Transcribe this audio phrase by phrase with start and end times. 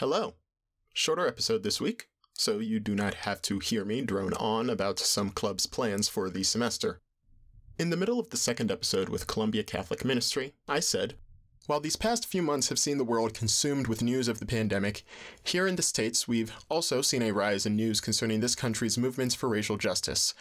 [0.00, 0.32] Hello.
[0.94, 4.98] Shorter episode this week, so you do not have to hear me drone on about
[4.98, 7.02] some club's plans for the semester.
[7.78, 11.16] In the middle of the second episode with Columbia Catholic Ministry, I said,
[11.66, 15.04] While these past few months have seen the world consumed with news of the pandemic,
[15.44, 19.34] here in the States we've also seen a rise in news concerning this country's movements
[19.34, 20.32] for racial justice.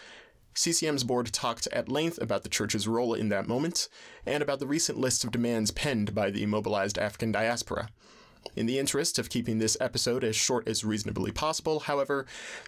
[0.56, 3.90] CCM's board talked at length about the church's role in that moment,
[4.26, 7.90] and about the recent list of demands penned by the mobilized African diaspora.
[8.56, 12.26] In the interest of keeping this episode as short as reasonably possible, however,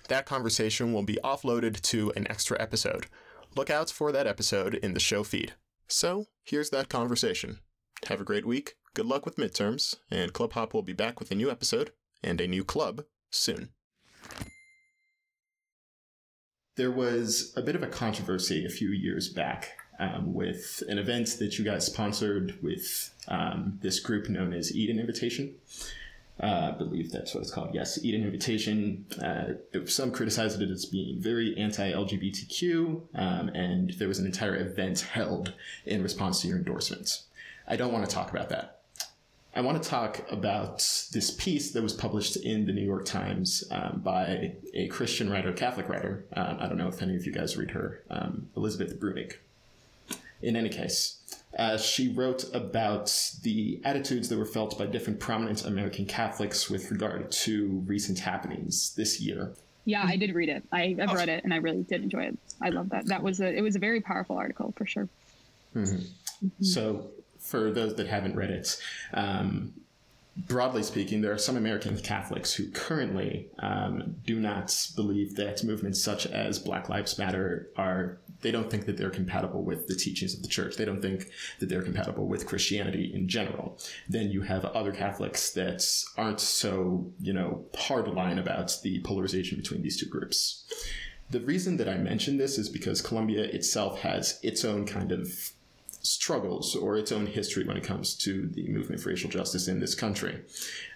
[0.08, 3.08] that conversation will be offloaded to an extra episode.
[3.56, 5.54] Look out for that episode in the show feed.
[5.88, 7.60] So, here's that conversation.
[8.08, 11.32] Have a great week, good luck with midterms, and Club Hop will be back with
[11.32, 11.92] a new episode
[12.24, 13.70] and a new club soon.
[16.78, 21.38] There was a bit of a controversy a few years back um, with an event
[21.40, 25.56] that you guys sponsored with um, this group known as Eden Invitation.
[26.42, 27.76] Uh, I believe that's what it's called.
[27.76, 29.06] Yes, Eden Invitation.
[29.22, 35.02] Uh, some criticized it as being very anti-LGBTQ, um, and there was an entire event
[35.02, 35.54] held
[35.86, 37.26] in response to your endorsements.
[37.68, 38.82] I don't want to talk about that.
[39.54, 40.78] I want to talk about
[41.12, 45.52] this piece that was published in the New York Times um, by a Christian writer,
[45.52, 46.26] Catholic writer.
[46.34, 49.34] Um, I don't know if any of you guys read her, um, Elizabeth Bruenig.
[50.42, 51.18] In any case,
[51.58, 56.90] uh, she wrote about the attitudes that were felt by different prominent American Catholics with
[56.92, 59.54] regard to recent happenings this year.
[59.86, 60.64] Yeah, I did read it.
[60.72, 61.16] I, have oh.
[61.16, 62.38] read it, and I really did enjoy it.
[62.62, 63.08] I love that.
[63.08, 65.10] That was a it was a very powerful article for sure.
[65.76, 65.96] Mm-hmm.
[65.96, 66.64] Mm-hmm.
[66.64, 68.80] So, for those that haven't read it,
[69.14, 69.74] um,
[70.38, 76.02] broadly speaking, there are some American Catholics who currently um, do not believe that movements
[76.02, 80.34] such as Black Lives Matter are, they don't think that they're compatible with the teachings
[80.34, 80.76] of the church.
[80.76, 83.80] They don't think that they're compatible with Christianity in general.
[84.10, 85.84] Then you have other Catholics that
[86.18, 90.66] aren't so, you know, hardline about the polarization between these two groups.
[91.30, 95.54] The reason that I mention this is because Columbia itself has its own kind of
[96.02, 99.80] struggles or its own history when it comes to the movement for racial justice in
[99.80, 100.42] this country.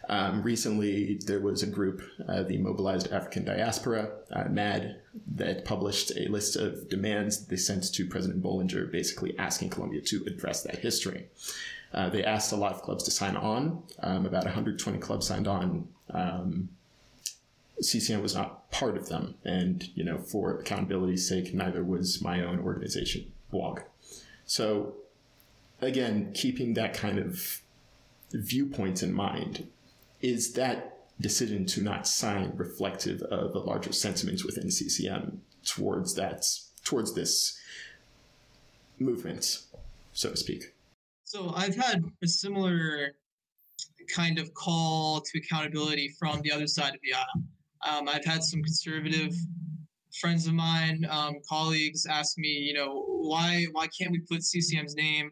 [0.09, 5.01] Um, recently, there was a group, uh, the Mobilized African Diaspora, uh, MAD,
[5.35, 10.23] that published a list of demands they sent to President Bollinger, basically asking Columbia to
[10.27, 11.27] address that history.
[11.93, 13.81] Uh, they asked a lot of clubs to sign on.
[14.01, 15.87] Um, about 120 clubs signed on.
[16.09, 16.69] Um,
[17.81, 22.41] CCM was not part of them, and you know, for accountability's sake, neither was my
[22.43, 23.83] own organization, WOG.
[24.45, 24.95] So,
[25.81, 27.61] again, keeping that kind of
[28.31, 29.67] viewpoint in mind,
[30.21, 36.43] is that decision to not sign reflective of the larger sentiments within CCM towards that
[36.83, 37.59] towards this
[38.99, 39.63] movement,
[40.13, 40.73] so to speak?
[41.23, 43.15] So I've had a similar
[44.13, 47.97] kind of call to accountability from the other side of the aisle.
[47.99, 49.33] Um, I've had some conservative
[50.19, 54.95] friends of mine, um, colleagues ask me, you know, why why can't we put CCM's
[54.95, 55.31] name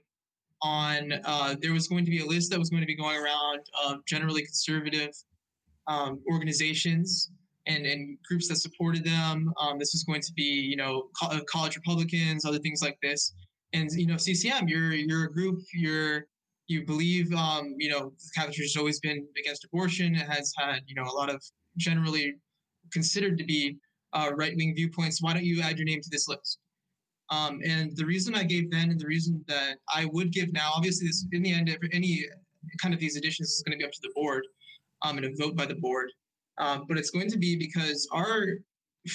[0.61, 1.13] on?
[1.25, 3.61] Uh, there was going to be a list that was going to be going around
[3.85, 5.11] of generally conservative
[5.87, 7.31] um, organizations
[7.67, 9.53] and, and groups that supported them.
[9.59, 12.97] Um, this was going to be, you know, co- uh, college Republicans, other things like
[13.01, 13.33] this.
[13.73, 15.59] And you know, CCM, you're you're a group.
[15.73, 16.27] You're
[16.67, 20.15] you believe, um, you know, the Catholic Church has always been against abortion.
[20.15, 21.43] It has had, you know, a lot of
[21.77, 22.35] generally
[22.91, 23.77] considered to be
[24.13, 25.21] uh, right wing viewpoints.
[25.21, 26.59] Why don't you add your name to this list?
[27.29, 30.71] Um, and the reason I gave then and the reason that I would give now,
[30.75, 32.25] obviously, this in the end, any
[32.81, 34.45] kind of these additions is going to be up to the board
[35.01, 36.11] um, and a vote by the board.
[36.57, 38.59] Um, but it's going to be because our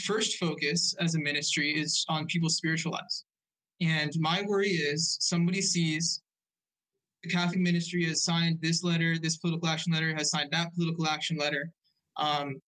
[0.05, 3.25] first focus as a ministry is on people's spiritual lives.
[3.81, 6.23] And my worry is somebody sees
[7.23, 11.07] the Catholic ministry has signed this letter, this political action letter, has signed that political
[11.07, 11.71] action letter.
[12.17, 12.61] Um,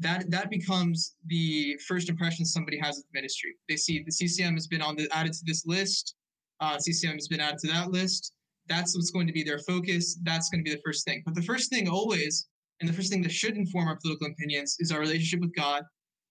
[0.00, 3.54] that that becomes the first impression somebody has of the ministry.
[3.68, 6.14] They see the CCM has been on the added to this list.
[6.60, 8.32] Uh, CCM has been added to that list.
[8.68, 10.18] That's what's going to be their focus.
[10.22, 11.22] That's going to be the first thing.
[11.24, 12.48] But the first thing always,
[12.80, 15.82] and the first thing that should inform our political opinions, is our relationship with God,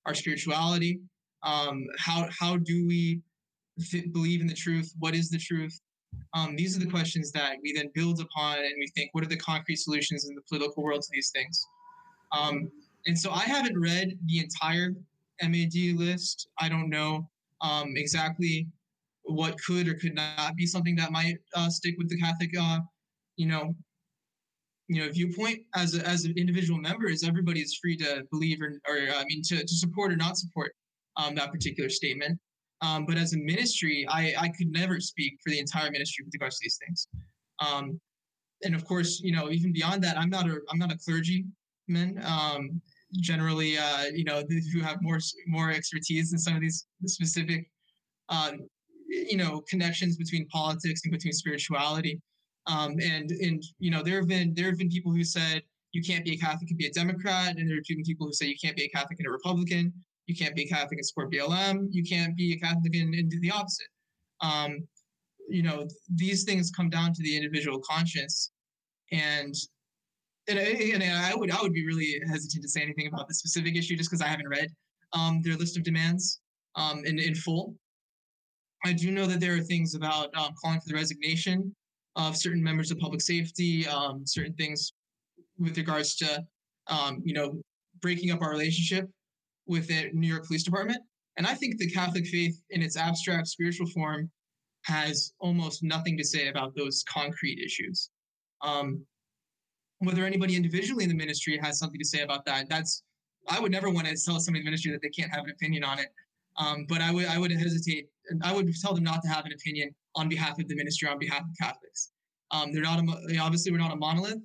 [0.05, 0.99] our spirituality.
[1.43, 3.21] Um, how how do we
[3.91, 4.93] th- believe in the truth?
[4.99, 5.77] What is the truth?
[6.33, 9.27] Um, these are the questions that we then build upon, and we think, what are
[9.27, 11.65] the concrete solutions in the political world to these things?
[12.31, 12.71] Um,
[13.07, 14.93] and so I haven't read the entire
[15.41, 16.49] MAD list.
[16.59, 17.29] I don't know
[17.61, 18.67] um, exactly
[19.23, 22.79] what could or could not be something that might uh, stick with the Catholic, uh,
[23.35, 23.75] you know,
[24.87, 25.59] you know, viewpoint.
[25.75, 29.23] As a, as an individual member, is everybody is free to believe or, or I
[29.25, 30.73] mean, to, to support or not support
[31.17, 32.39] um, that particular statement.
[32.81, 36.33] Um, but as a ministry, I, I could never speak for the entire ministry with
[36.33, 37.07] regards to these things.
[37.59, 37.99] Um,
[38.63, 42.23] and of course, you know, even beyond that, I'm not a I'm not a clergyman.
[42.23, 42.81] Um,
[43.19, 44.43] generally, uh, you know,
[44.73, 47.69] who have more more expertise in some of these specific,
[48.29, 48.67] um,
[49.07, 52.21] you know, connections between politics and between spirituality.
[52.67, 56.01] Um, and and you know, there have been there have been people who said you
[56.01, 58.47] can't be a Catholic and be a Democrat, and there have been people who say
[58.47, 59.93] you can't be a Catholic and a Republican.
[60.27, 61.87] You can't be a Catholic and support BLM.
[61.91, 63.87] You can't be a Catholic and, and do the opposite.
[64.41, 64.87] Um,
[65.49, 68.51] you know, these things come down to the individual conscience,
[69.11, 69.55] and
[70.47, 73.75] and, and I would I would be really hesitant to say anything about this specific
[73.75, 74.67] issue just because I haven't read
[75.13, 76.39] um, their list of demands
[76.75, 77.75] um, in in full.
[78.85, 81.75] I do know that there are things about um, calling for the resignation
[82.15, 84.93] of certain members of public safety, um, certain things
[85.57, 86.45] with regards to
[86.87, 87.61] um, you know
[88.01, 89.09] breaking up our relationship
[89.65, 90.99] with the New York Police Department.
[91.37, 94.31] And I think the Catholic faith in its abstract spiritual form
[94.85, 98.09] has almost nothing to say about those concrete issues.
[98.61, 99.05] Um,
[99.99, 103.03] whether anybody individually in the ministry has something to say about that, that's
[103.49, 105.51] I would never want to tell somebody in the ministry that they can't have an
[105.51, 106.09] opinion on it.
[106.57, 108.07] Um, but I would I would hesitate.
[108.41, 111.19] I would tell them not to have an opinion on behalf of the ministry, on
[111.19, 112.11] behalf of Catholics.
[112.51, 114.39] Um, they're not a, obviously we're not a monolith.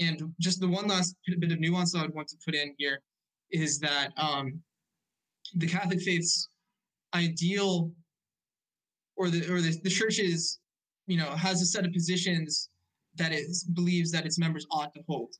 [0.00, 3.00] And just the one last bit of nuance I would want to put in here
[3.50, 4.60] is that um,
[5.56, 6.48] the Catholic faith's
[7.14, 7.92] ideal
[9.16, 10.58] or the or the, the church is,
[11.06, 12.70] you know, has a set of positions
[13.16, 15.32] that it believes that its members ought to hold.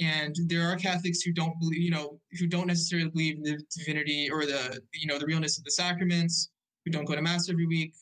[0.00, 3.60] And there are Catholics who don't believe, you know, who don't necessarily believe in the
[3.76, 6.50] divinity or the, you know, the realness of the sacraments,
[6.84, 7.92] who don't go to mass every week,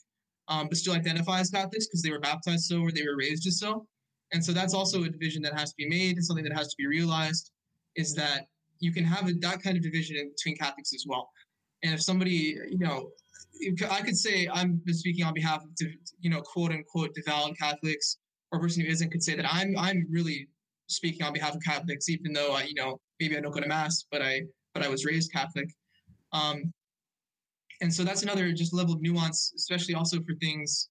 [0.48, 3.46] um, but still identify as Catholics because they were baptized so or they were raised
[3.46, 3.86] as so.
[4.32, 6.68] And so that's also a division that has to be made and something that has
[6.68, 7.50] to be realized
[7.96, 8.46] is that
[8.78, 11.28] you can have a, that kind of division between Catholics as well.
[11.82, 13.10] And if somebody, you know,
[13.90, 15.88] I could say I'm speaking on behalf of,
[16.20, 18.18] you know, quote unquote devout Catholics,
[18.52, 20.48] or a person who isn't could say that I'm I'm really
[20.88, 23.68] speaking on behalf of Catholics, even though I, you know, maybe I don't go to
[23.68, 24.42] mass, but I
[24.74, 25.68] but I was raised Catholic.
[26.32, 26.72] Um,
[27.80, 30.90] and so that's another just level of nuance, especially also for things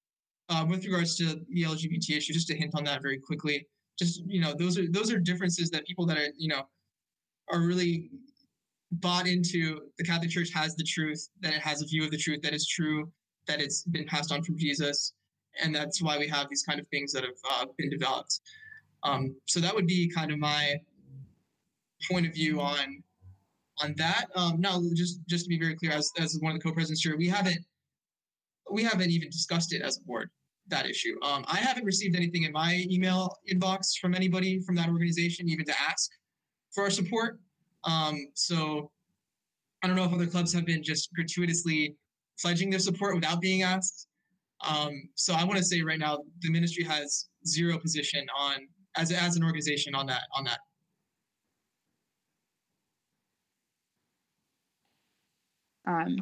[0.49, 2.33] uh, with regards to the LGBT issue.
[2.33, 3.67] Just to hint on that very quickly.
[3.97, 6.63] Just you know, those are those are differences that people that are you know
[7.51, 8.09] are really
[8.93, 12.17] bought into the Catholic Church has the truth, that it has a view of the
[12.17, 13.11] truth that is true,
[13.47, 15.13] that it's been passed on from Jesus,
[15.61, 18.39] and that's why we have these kind of things that have uh, been developed.
[19.03, 20.75] Um, so that would be kind of my
[22.09, 23.03] point of view on
[23.81, 24.25] on that.
[24.35, 27.17] Um, now, just just to be very clear, as as one of the co-presidents here,
[27.17, 27.59] we haven't
[28.71, 30.29] we haven't even discussed it as a board
[30.67, 31.15] that issue.
[31.23, 35.65] Um, I haven't received anything in my email inbox from anybody from that organization, even
[35.65, 36.11] to ask
[36.73, 37.39] for our support.
[37.85, 38.91] Um, so
[39.81, 41.95] I don't know if other clubs have been just gratuitously
[42.39, 44.07] pledging their support without being asked.
[44.67, 48.67] Um, so I want to say right now, the ministry has zero position on
[48.97, 50.59] as as an organization on that on that.
[55.87, 56.17] Um,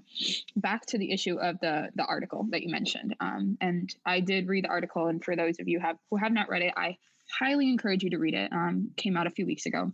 [0.55, 4.47] back to the issue of the the article that you mentioned, um, and I did
[4.47, 5.07] read the article.
[5.07, 6.97] And for those of you have who have not read it, I
[7.39, 8.51] highly encourage you to read it.
[8.53, 9.91] Um, came out a few weeks ago,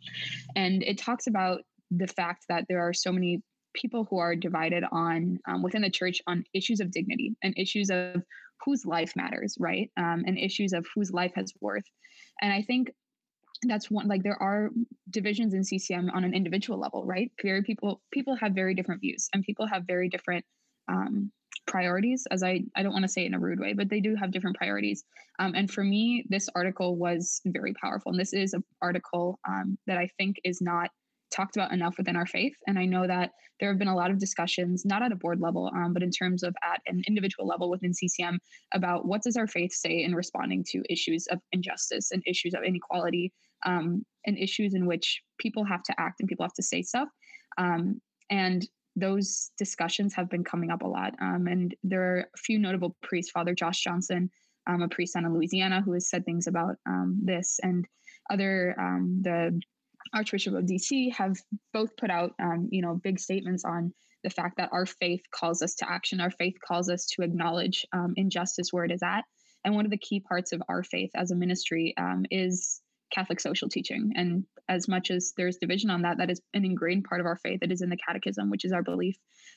[0.56, 3.42] and it talks about the fact that there are so many
[3.74, 7.90] people who are divided on um, within the church on issues of dignity and issues
[7.90, 8.24] of
[8.66, 9.92] whose life matters, right?
[9.98, 11.84] Um, and issues of whose life has worth.
[12.42, 12.92] And I think
[13.64, 14.70] that's one like there are
[15.10, 17.32] divisions in CCM on an individual level, right?
[17.42, 20.46] Very people people have very different views and people have very different
[20.88, 21.32] um,
[21.66, 24.02] priorities as i i don't want to say it in a rude way but they
[24.02, 25.04] do have different priorities
[25.40, 29.78] um, and for me this article was very powerful and this is an article um,
[29.88, 30.90] that i think is not
[31.34, 32.54] talked about enough within our faith.
[32.68, 35.40] And I know that there have been a lot of discussions, not at a board
[35.40, 38.40] level, um, but in terms of at an individual level within CCM
[38.74, 42.64] about what does our faith say in responding to issues of injustice and issues of
[42.64, 43.32] inequality
[43.66, 47.08] um, and issues in which people have to act and people have to say stuff.
[47.58, 51.14] Um, and those discussions have been coming up a lot.
[51.22, 54.30] Um, and there are a few notable priests, Father Josh Johnson,
[54.68, 57.86] um, a priest out of Louisiana, who has said things about um, this, and
[58.30, 58.76] other
[59.22, 59.60] the
[60.14, 61.36] Archbishop of DC have
[61.74, 63.94] both put out, um, you know, big statements on
[64.24, 66.22] the fact that our faith calls us to action.
[66.22, 69.24] Our faith calls us to acknowledge um, injustice where it is at.
[69.66, 72.82] And one of the key parts of our faith as a ministry um, is
[73.14, 74.12] Catholic social teaching.
[74.16, 77.38] And as much as there's division on that, that is an ingrained part of our
[77.38, 77.60] faith.
[77.62, 79.16] It is in the catechism, which is our belief.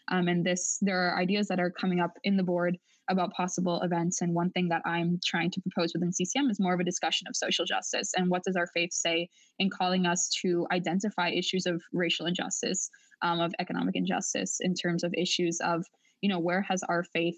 [0.08, 2.76] Um, and this, there are ideas that are coming up in the board
[3.08, 4.20] about possible events.
[4.20, 7.26] And one thing that I'm trying to propose within CCM is more of a discussion
[7.28, 11.66] of social justice and what does our faith say in calling us to identify issues
[11.66, 12.90] of racial injustice,
[13.22, 15.84] um, of economic injustice, in terms of issues of,
[16.20, 17.36] you know, where has our faith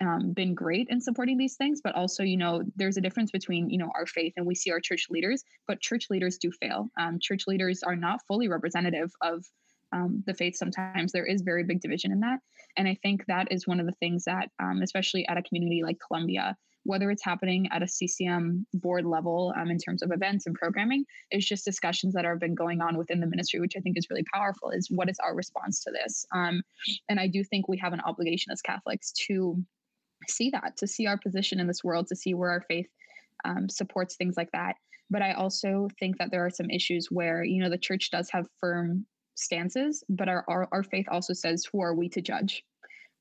[0.00, 3.68] um, been great in supporting these things, but also, you know, there's a difference between,
[3.68, 6.88] you know, our faith and we see our church leaders, but church leaders do fail.
[6.98, 9.44] Um, church leaders are not fully representative of
[9.92, 10.56] um, the faith.
[10.56, 12.38] Sometimes there is very big division in that.
[12.76, 15.82] And I think that is one of the things that, um, especially at a community
[15.82, 20.46] like Columbia, whether it's happening at a CCM board level um, in terms of events
[20.46, 23.80] and programming, is just discussions that have been going on within the ministry, which I
[23.80, 24.70] think is really powerful.
[24.70, 26.24] Is what is our response to this?
[26.34, 26.62] Um,
[27.08, 29.62] and I do think we have an obligation as Catholics to
[30.28, 32.88] see that, to see our position in this world, to see where our faith
[33.44, 34.76] um, supports things like that.
[35.10, 38.30] But I also think that there are some issues where, you know, the church does
[38.30, 42.62] have firm stances, but our, our, our faith also says, who are we to judge?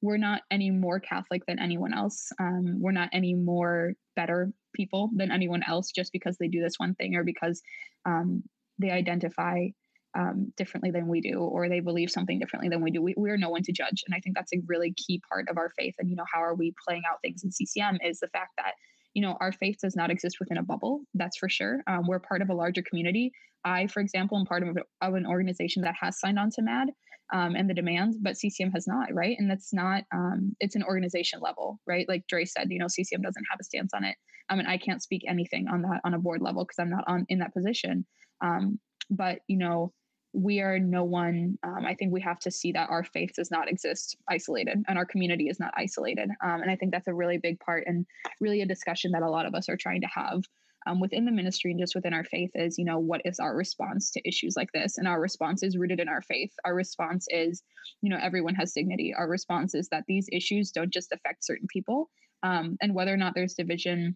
[0.02, 2.32] We're not any more Catholic than anyone else.
[2.40, 6.78] Um, we're not any more better people than anyone else just because they do this
[6.78, 7.62] one thing or because
[8.06, 8.44] um,
[8.78, 9.68] they identify
[10.18, 13.30] um, differently than we do or they believe something differently than we do we, we
[13.30, 14.04] are no one to judge.
[14.08, 15.96] And i think that's a really key part of our faith.
[16.00, 18.74] And you know how are we playing out things in ccm is the fact that
[19.14, 21.82] you know our faith does not exist within a bubble that's for sure.
[21.88, 23.32] Um, we're part of a larger community.
[23.64, 26.90] I for example am part of, of an organization that has signed on to mad
[27.32, 29.36] um, and the demands but ccm has not right?
[29.38, 32.08] And that's not um, it's an organization level right?
[32.10, 34.16] Like dre said you know ccm doesn't have a stance on it.
[34.52, 37.04] I mean, I can't speak anything on that on a board level because i'm not
[37.08, 38.06] on in that position.
[38.42, 39.92] Um, but you know
[40.34, 43.50] we are no one um, i think we have to see that our faith does
[43.52, 47.14] not exist isolated and our community is not isolated um, and i think that's a
[47.14, 48.06] really big part and
[48.40, 50.44] really a discussion that a lot of us are trying to have
[50.88, 53.56] um, within the ministry and just within our faith is you know what is our
[53.56, 54.98] response to issues like this?
[54.98, 56.54] And our response is rooted in our faith.
[56.64, 57.62] Our response is
[58.02, 59.14] you know everyone has dignity.
[59.14, 62.10] Our response is that these issues don't just affect certain people
[62.44, 64.16] um, and whether or not there's division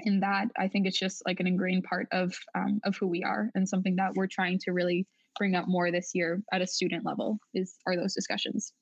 [0.00, 3.24] in that i think it's just like an ingrained part of um, of who we
[3.24, 5.06] are and something that we're trying to really
[5.38, 8.72] bring up more this year at a student level is are those discussions.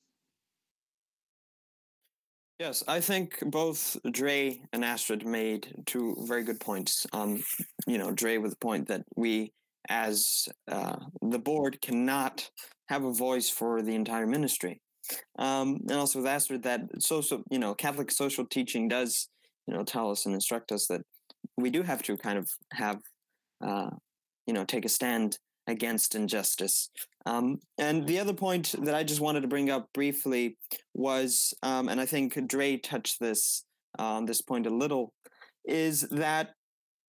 [2.59, 7.05] Yes, I think both Dre and Astrid made two very good points.
[7.13, 7.43] Um,
[7.85, 9.53] you know, Dre with the point that we,
[9.89, 12.49] as uh, the board, cannot
[12.89, 14.81] have a voice for the entire ministry,
[15.37, 19.29] um, and also with Astrid that social, you know, Catholic social teaching does,
[19.67, 21.01] you know, tell us and instruct us that
[21.57, 22.99] we do have to kind of have,
[23.63, 23.91] uh,
[24.47, 25.37] you know, take a stand
[25.67, 26.89] against injustice.
[27.25, 30.57] Um, and the other point that I just wanted to bring up briefly
[30.93, 33.63] was, um, and I think Dre touched this
[33.99, 35.13] on um, this point a little,
[35.65, 36.51] is that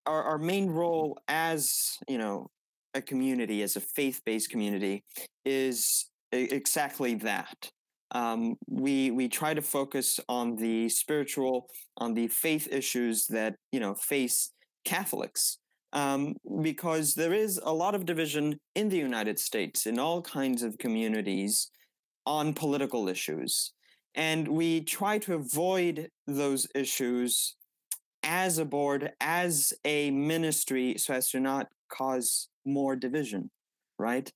[0.06, 2.50] our, our main role as you know
[2.94, 5.04] a community, as a faith-based community,
[5.44, 7.70] is exactly that.
[8.10, 11.66] Um, we we try to focus on the spiritual,
[11.98, 14.50] on the faith issues that you know face
[14.84, 15.58] Catholics
[15.92, 20.62] um, because there is a lot of division in the United States in all kinds
[20.62, 21.71] of communities
[22.26, 23.73] on political issues.
[24.14, 27.57] And we try to avoid those issues
[28.23, 33.50] as a board, as a ministry, so as to not cause more division,
[33.99, 34.30] right?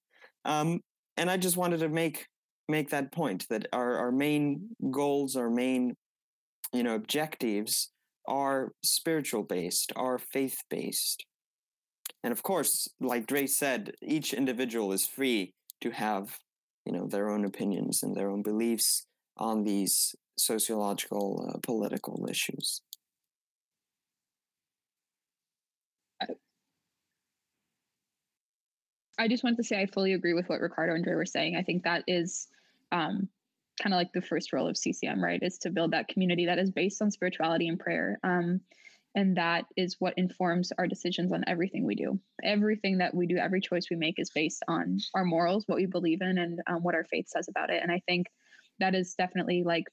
[0.45, 0.81] Um,
[1.17, 2.27] and I just wanted to make
[2.69, 5.95] make that point that our, our main goals, our main
[6.73, 7.91] you know objectives
[8.27, 11.25] are spiritual based, are faith based.
[12.23, 16.38] And of course, like Dre said, each individual is free to have,
[16.87, 22.83] you know, their own opinions and their own beliefs on these sociological, uh, political issues.
[29.19, 31.57] I just want to say I fully agree with what Ricardo and Dre were saying.
[31.57, 32.49] I think that is
[32.91, 33.29] um,
[33.81, 35.43] kind of like the first role of CCM, right?
[35.43, 38.19] Is to build that community that is based on spirituality and prayer.
[38.25, 38.61] Um,
[39.14, 42.19] and that is what informs our decisions on everything we do.
[42.42, 45.87] Everything that we do every choice we make is based on our morals what we
[45.87, 47.83] believe in and um, what our faith says about it.
[47.83, 48.26] And i think
[48.78, 49.85] that is definitely like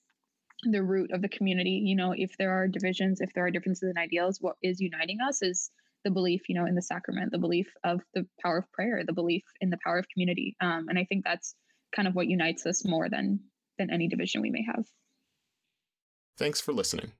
[0.63, 1.81] the root of the community.
[1.83, 5.19] You know if there are divisions if there are differences in ideals what is uniting
[5.21, 5.69] us is
[6.05, 9.13] the belief you know in the sacrament the belief of the power of prayer the
[9.13, 10.55] belief in the power of community.
[10.61, 11.55] Um, and i think that's
[11.93, 13.41] kind of what unites us more than
[13.77, 14.85] than any division we may have.
[16.38, 17.11] Thanks for listening